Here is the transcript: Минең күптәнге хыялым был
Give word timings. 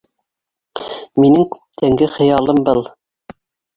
Минең 1.23 1.45
күптәнге 1.55 2.09
хыялым 2.17 2.67
был 2.71 2.85